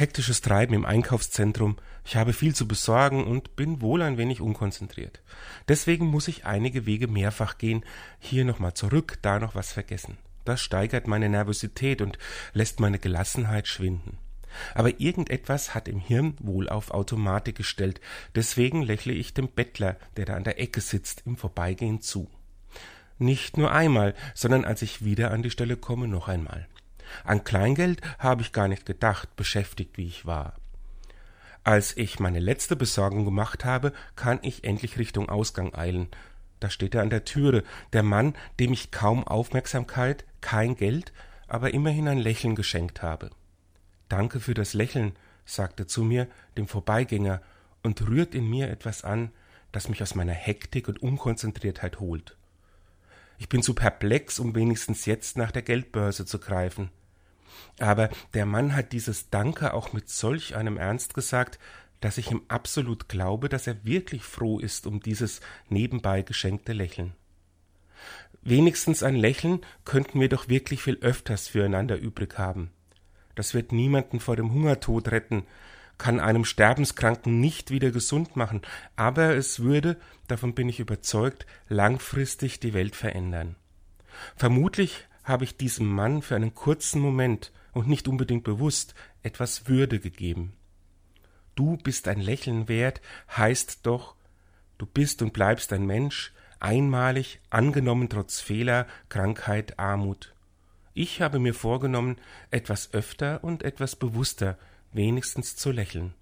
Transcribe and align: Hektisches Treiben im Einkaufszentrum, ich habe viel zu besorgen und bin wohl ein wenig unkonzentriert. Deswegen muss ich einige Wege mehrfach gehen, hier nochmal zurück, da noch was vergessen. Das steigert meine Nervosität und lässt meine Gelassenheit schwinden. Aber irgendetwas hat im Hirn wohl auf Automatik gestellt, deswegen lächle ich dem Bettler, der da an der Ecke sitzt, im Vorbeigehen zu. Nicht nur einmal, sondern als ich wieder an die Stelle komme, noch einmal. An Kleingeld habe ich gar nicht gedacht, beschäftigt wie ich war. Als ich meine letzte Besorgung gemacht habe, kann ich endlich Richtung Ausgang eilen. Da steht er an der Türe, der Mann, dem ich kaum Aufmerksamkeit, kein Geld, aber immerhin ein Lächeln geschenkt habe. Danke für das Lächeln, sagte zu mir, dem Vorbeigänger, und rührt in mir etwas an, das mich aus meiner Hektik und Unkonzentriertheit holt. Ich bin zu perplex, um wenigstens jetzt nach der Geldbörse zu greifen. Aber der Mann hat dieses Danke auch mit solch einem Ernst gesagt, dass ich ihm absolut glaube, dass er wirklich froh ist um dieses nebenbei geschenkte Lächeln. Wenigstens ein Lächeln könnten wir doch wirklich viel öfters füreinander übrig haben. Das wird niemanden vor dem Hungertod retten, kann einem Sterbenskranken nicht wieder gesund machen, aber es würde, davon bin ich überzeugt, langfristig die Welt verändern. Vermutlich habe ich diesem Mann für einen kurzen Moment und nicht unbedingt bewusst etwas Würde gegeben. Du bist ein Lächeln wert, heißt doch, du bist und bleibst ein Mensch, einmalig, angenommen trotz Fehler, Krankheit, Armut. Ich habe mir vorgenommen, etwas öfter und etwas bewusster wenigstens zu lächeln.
Hektisches 0.00 0.40
Treiben 0.40 0.72
im 0.72 0.86
Einkaufszentrum, 0.86 1.76
ich 2.06 2.16
habe 2.16 2.32
viel 2.32 2.54
zu 2.54 2.66
besorgen 2.66 3.22
und 3.22 3.54
bin 3.54 3.82
wohl 3.82 4.00
ein 4.00 4.16
wenig 4.16 4.40
unkonzentriert. 4.40 5.20
Deswegen 5.68 6.06
muss 6.06 6.26
ich 6.26 6.46
einige 6.46 6.86
Wege 6.86 7.06
mehrfach 7.06 7.58
gehen, 7.58 7.84
hier 8.18 8.46
nochmal 8.46 8.72
zurück, 8.72 9.18
da 9.20 9.38
noch 9.38 9.54
was 9.54 9.74
vergessen. 9.74 10.16
Das 10.46 10.62
steigert 10.62 11.06
meine 11.06 11.28
Nervosität 11.28 12.00
und 12.00 12.16
lässt 12.54 12.80
meine 12.80 12.98
Gelassenheit 12.98 13.68
schwinden. 13.68 14.16
Aber 14.74 14.98
irgendetwas 15.02 15.74
hat 15.74 15.86
im 15.86 16.00
Hirn 16.00 16.34
wohl 16.40 16.70
auf 16.70 16.92
Automatik 16.92 17.56
gestellt, 17.56 18.00
deswegen 18.34 18.80
lächle 18.80 19.12
ich 19.12 19.34
dem 19.34 19.48
Bettler, 19.48 19.98
der 20.16 20.24
da 20.24 20.34
an 20.34 20.44
der 20.44 20.58
Ecke 20.58 20.80
sitzt, 20.80 21.24
im 21.26 21.36
Vorbeigehen 21.36 22.00
zu. 22.00 22.30
Nicht 23.18 23.58
nur 23.58 23.70
einmal, 23.70 24.14
sondern 24.32 24.64
als 24.64 24.80
ich 24.80 25.04
wieder 25.04 25.30
an 25.30 25.42
die 25.42 25.50
Stelle 25.50 25.76
komme, 25.76 26.08
noch 26.08 26.26
einmal. 26.26 26.66
An 27.24 27.44
Kleingeld 27.44 28.00
habe 28.18 28.42
ich 28.42 28.52
gar 28.52 28.68
nicht 28.68 28.86
gedacht, 28.86 29.36
beschäftigt 29.36 29.96
wie 29.96 30.06
ich 30.06 30.26
war. 30.26 30.54
Als 31.62 31.96
ich 31.96 32.18
meine 32.20 32.40
letzte 32.40 32.74
Besorgung 32.74 33.24
gemacht 33.24 33.64
habe, 33.64 33.92
kann 34.16 34.38
ich 34.42 34.64
endlich 34.64 34.98
Richtung 34.98 35.28
Ausgang 35.28 35.74
eilen. 35.74 36.08
Da 36.58 36.70
steht 36.70 36.94
er 36.94 37.02
an 37.02 37.10
der 37.10 37.24
Türe, 37.24 37.64
der 37.92 38.02
Mann, 38.02 38.34
dem 38.58 38.72
ich 38.72 38.90
kaum 38.90 39.26
Aufmerksamkeit, 39.26 40.24
kein 40.40 40.74
Geld, 40.74 41.12
aber 41.48 41.74
immerhin 41.74 42.08
ein 42.08 42.18
Lächeln 42.18 42.54
geschenkt 42.54 43.02
habe. 43.02 43.30
Danke 44.08 44.40
für 44.40 44.54
das 44.54 44.72
Lächeln, 44.72 45.12
sagte 45.44 45.86
zu 45.86 46.02
mir, 46.02 46.28
dem 46.56 46.66
Vorbeigänger, 46.66 47.42
und 47.82 48.06
rührt 48.06 48.34
in 48.34 48.48
mir 48.48 48.68
etwas 48.68 49.04
an, 49.04 49.30
das 49.72 49.88
mich 49.88 50.02
aus 50.02 50.14
meiner 50.14 50.32
Hektik 50.32 50.88
und 50.88 51.02
Unkonzentriertheit 51.02 52.00
holt. 52.00 52.36
Ich 53.38 53.48
bin 53.48 53.62
zu 53.62 53.74
perplex, 53.74 54.38
um 54.38 54.54
wenigstens 54.54 55.06
jetzt 55.06 55.38
nach 55.38 55.50
der 55.50 55.62
Geldbörse 55.62 56.26
zu 56.26 56.38
greifen. 56.38 56.90
Aber 57.78 58.10
der 58.34 58.46
Mann 58.46 58.74
hat 58.74 58.92
dieses 58.92 59.30
Danke 59.30 59.74
auch 59.74 59.92
mit 59.92 60.08
solch 60.08 60.56
einem 60.56 60.76
Ernst 60.76 61.14
gesagt, 61.14 61.58
dass 62.00 62.18
ich 62.18 62.30
ihm 62.30 62.42
absolut 62.48 63.08
glaube, 63.08 63.48
dass 63.48 63.66
er 63.66 63.84
wirklich 63.84 64.22
froh 64.22 64.58
ist 64.58 64.86
um 64.86 65.00
dieses 65.00 65.40
nebenbei 65.68 66.22
geschenkte 66.22 66.72
Lächeln. 66.72 67.14
Wenigstens 68.42 69.02
ein 69.02 69.16
Lächeln 69.16 69.60
könnten 69.84 70.20
wir 70.20 70.30
doch 70.30 70.48
wirklich 70.48 70.82
viel 70.82 70.98
öfters 71.02 71.48
füreinander 71.48 71.98
übrig 71.98 72.38
haben. 72.38 72.70
Das 73.34 73.52
wird 73.54 73.72
niemanden 73.72 74.18
vor 74.18 74.36
dem 74.36 74.52
Hungertod 74.52 75.10
retten, 75.10 75.44
kann 75.98 76.18
einem 76.18 76.46
Sterbenskranken 76.46 77.40
nicht 77.40 77.70
wieder 77.70 77.90
gesund 77.90 78.34
machen, 78.34 78.62
aber 78.96 79.36
es 79.36 79.60
würde, 79.60 79.98
davon 80.28 80.54
bin 80.54 80.70
ich 80.70 80.80
überzeugt, 80.80 81.46
langfristig 81.68 82.58
die 82.60 82.72
Welt 82.72 82.96
verändern. 82.96 83.56
Vermutlich 84.36 85.06
habe 85.30 85.44
ich 85.44 85.56
diesem 85.56 85.86
Mann 85.86 86.20
für 86.20 86.36
einen 86.36 86.54
kurzen 86.54 87.00
Moment 87.00 87.52
und 87.72 87.88
nicht 87.88 88.08
unbedingt 88.08 88.44
bewusst 88.44 88.94
etwas 89.22 89.68
Würde 89.68 90.00
gegeben. 90.00 90.52
Du 91.54 91.76
bist 91.78 92.08
ein 92.08 92.20
Lächeln 92.20 92.68
wert, 92.68 93.00
heißt 93.36 93.80
doch, 93.86 94.14
du 94.76 94.86
bist 94.86 95.22
und 95.22 95.32
bleibst 95.32 95.72
ein 95.72 95.86
Mensch, 95.86 96.32
einmalig, 96.58 97.40
angenommen 97.48 98.08
trotz 98.08 98.40
Fehler, 98.40 98.86
Krankheit, 99.08 99.78
Armut. 99.78 100.34
Ich 100.92 101.22
habe 101.22 101.38
mir 101.38 101.54
vorgenommen, 101.54 102.16
etwas 102.50 102.92
öfter 102.92 103.42
und 103.42 103.62
etwas 103.62 103.96
bewusster 103.96 104.58
wenigstens 104.92 105.56
zu 105.56 105.70
lächeln. 105.70 106.14